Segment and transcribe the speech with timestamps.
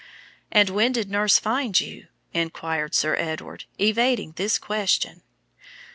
[0.51, 5.21] "And when did nurse find you?" inquired Sir Edward, evading this question.